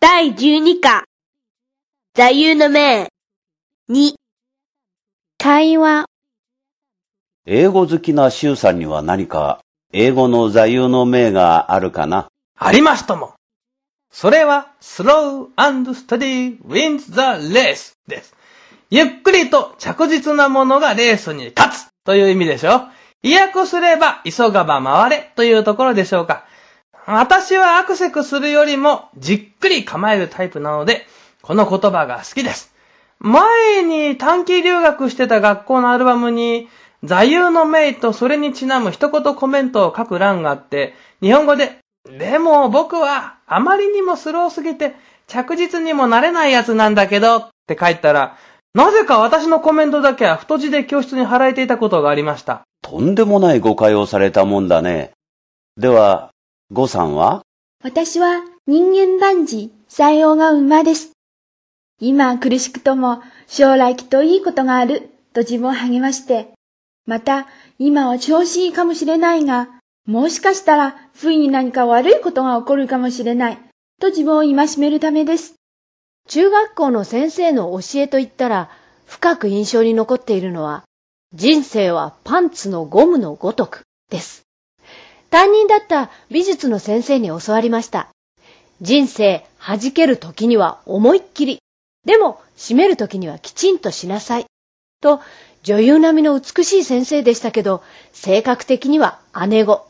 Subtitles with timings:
[0.00, 1.02] 第12課。
[2.14, 3.08] 座右の銘。
[3.90, 4.14] 2。
[5.38, 6.06] 会話、
[7.44, 9.58] 英語好きなシュウさんには何か
[9.92, 12.28] 英語の座右の銘があるかな？
[12.56, 13.34] ありますとも。
[14.12, 18.36] それは、slow and steady wins the race です。
[18.90, 22.82] ゆっくりと着実なものがレースに勝つという意味でしょ
[23.22, 26.44] 意訳すれば、急がば回れというところでしょうか。
[27.10, 31.06] 私はアクセクするよりもじっくり構えるタイプなので、
[31.40, 32.74] この言葉が好きです。
[33.18, 36.68] 前に短期留学してた学校のアルバムに、
[37.02, 40.92] 座右の銘とそれにちなむ一言コメントを書く欄があって、
[41.22, 44.94] 日本語で、でも僕はあまりにもスローすぎて
[45.26, 48.36] 着実にもなれないやつなんだけどって書いたら、
[48.74, 52.60] なぜか私のコメントだけは太字で教室に貼られていたことがありました。
[52.82, 55.12] とんでもない誤解をされたもんだね。
[55.78, 56.32] では、
[56.70, 57.40] ゴさんは？
[57.82, 61.12] 私は人間万事、才用が馬です。
[61.98, 66.52] 今苦しくとも将来きっといいことがあると自分を励まして、
[67.06, 67.46] また
[67.78, 73.58] 今は調子いいかもしれないが、もしかしたら不意に何か悪いことが起こるかもしれない
[73.98, 75.54] と自分を戒めるためです。
[76.28, 78.68] 中学校の先生の教えといったら、
[79.06, 80.84] 深く印象に残っているのは、
[81.32, 84.42] 人生はパンツのゴムのごとくです。
[85.30, 88.08] 担任だった美術の先生に教わりました。
[88.80, 91.58] 人生弾ける時には思いっきり、
[92.06, 94.46] でも締める時にはきちんとしなさい。
[95.00, 95.20] と、
[95.62, 99.88] 女優並みの美しい先生でしたけど、性格的には姉子。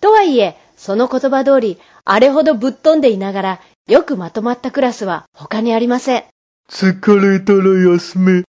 [0.00, 6.24] とはいえ、その言葉通り、あれほどぶっ飛んでいながら、よくまとまったクラスは他にありません。
[6.68, 8.44] 疲れたら休め。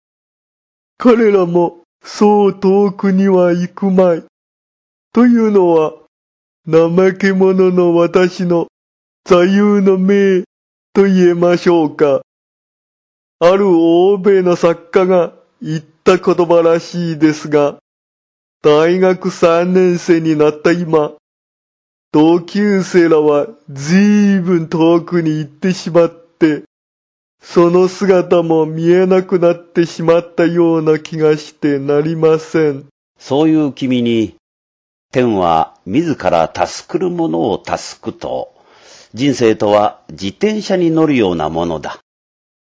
[0.98, 4.24] 彼らもそう遠くには行くまい。
[5.14, 5.94] というのは、
[6.68, 8.68] 怠け者の私の
[9.26, 10.44] 座右の銘
[10.94, 12.22] と言えましょうか。
[13.40, 17.78] ある欧米の作家が言った言葉らしいですが、
[18.62, 21.14] 大学三年生になった今、
[22.12, 26.64] 同級生らはずいぶん遠くに行ってしまって、
[27.42, 32.86] その姿も見えなくなってしまったような気がしてなりません。
[33.18, 34.36] そういう君に、
[35.12, 38.54] 天は自ら助くる者を助くと、
[39.14, 42.00] 人生とは自転車に乗るようなものだ。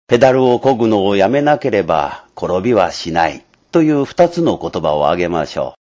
[0.07, 5.75] ペダルを漕ぐのをやめなければ転びはしないという二つの言葉をあげましょ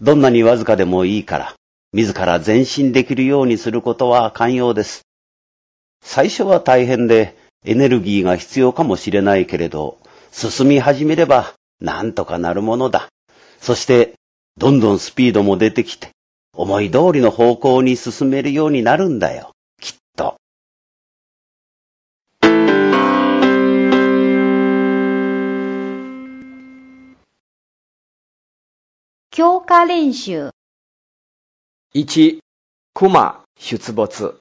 [0.00, 0.04] う。
[0.04, 1.54] どんなにわずかでもいいから、
[1.94, 5.06] 自ら前進できるようにすることは寛容です。
[6.04, 9.96] 最初は大変でエネルギーが必要かもしれないけれど、
[10.30, 13.08] 進み始めればなんとかなるものだ。
[13.60, 14.17] そして、
[14.58, 16.10] どんどんスピードも出てきて、
[16.52, 19.52] 思い通りの方向に進めるようになるんだよ。
[19.80, 20.34] きっと。
[29.30, 30.50] 強化練習。
[31.94, 32.40] 1、
[32.94, 34.40] 熊出没。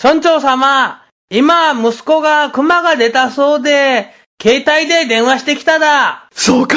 [0.00, 6.28] 村長様、今、息子が熊が出たそうで、携帯で電話してきただ。
[6.32, 6.76] そうか？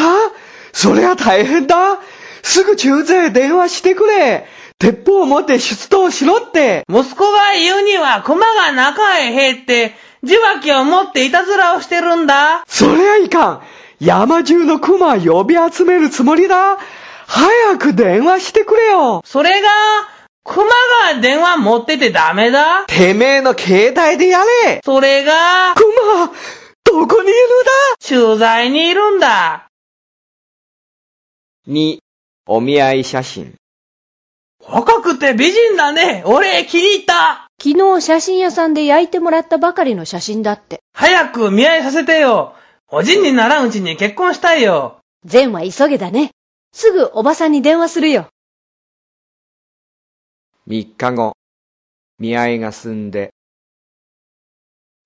[0.73, 1.99] そりゃ大変だ
[2.43, 4.47] すぐ中勢電話してくれ。
[4.79, 6.83] 鉄砲を持って出動しろって。
[6.89, 9.93] 息子が言うには熊が中へ入って、
[10.23, 12.63] 受話器を持っていたずらをしてるんだ。
[12.67, 13.61] そりゃいかん。
[13.99, 16.77] 山中の熊呼び集めるつもりだ。
[17.27, 19.21] 早く電話してくれよ。
[19.23, 19.69] それが、
[20.43, 20.65] 熊
[21.13, 22.85] が電話持っててダメだ。
[22.87, 24.81] てめえの携帯でやれ。
[24.83, 26.31] それが、熊
[26.83, 27.37] どこにいる
[28.03, 29.67] 取材にいるんだ。
[31.67, 31.99] 2、
[32.53, 33.55] お見合い写真。
[34.67, 36.21] 若くて美人だね。
[36.25, 37.47] 俺気に入った。
[37.63, 40.81] 昨日写真屋さんで焼いてもらったばかりの写真だって。
[40.91, 42.53] 早く見合いさせてよ。
[42.89, 44.97] おじんにならんうちに結婚したいよ。
[45.23, 46.31] 善は急げだね。
[46.73, 48.27] すぐおばさんに電話するよ。
[50.67, 51.37] 3日後。
[52.19, 53.33] 見合いが済んで、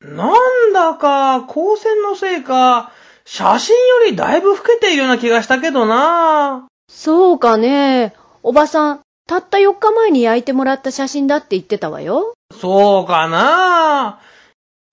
[0.01, 2.91] なんだか、光線のせいか、
[3.23, 6.67] 写真よりだいぶ老けているような気がしたけどな。
[6.87, 8.13] そうかね。
[8.43, 12.33] おばさん、たった4日前に焼いてもらった写真だって言ってたわよ。
[12.53, 14.19] そうかな。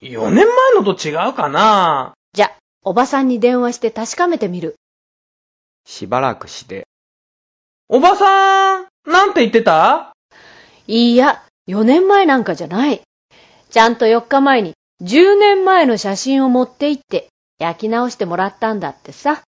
[0.01, 2.15] 4年前のと違うかな。
[2.33, 2.51] じゃ、
[2.83, 4.77] おばさんに電話して確かめてみる。
[5.87, 6.87] しばらくして、
[7.89, 10.13] おばさん、なんて言ってた？
[10.87, 13.03] いいや、4年前なんかじゃない。
[13.71, 17.29] ちゃんと4日前に10年前の写真を持って行って
[17.59, 19.43] 焼き直してもらったんだってさ。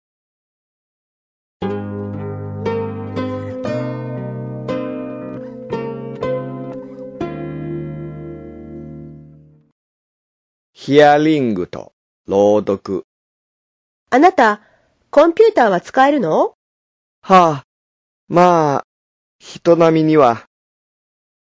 [10.82, 11.92] ヒアリングと
[12.26, 13.04] 朗読。
[14.08, 14.62] あなた、
[15.10, 16.54] コンピューターは使えるの？
[17.20, 17.62] はあ、
[18.28, 18.84] まあ、
[19.38, 20.46] 人並みには。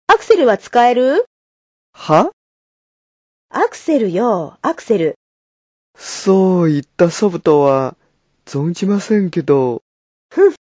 [0.08, 1.25] アクセルは使える？
[1.93, 2.32] は？
[3.50, 5.14] アクセルよ、アクセル。
[5.96, 7.96] そういったソフトは
[8.44, 9.82] 存じませんけど。
[10.31, 10.55] ふん、